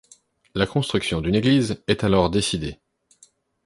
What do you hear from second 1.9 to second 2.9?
alors décidée.